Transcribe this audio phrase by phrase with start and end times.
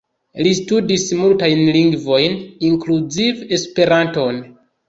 [0.45, 2.39] Li studis multajn lingvojn,
[2.71, 4.43] inkluzive Esperanton.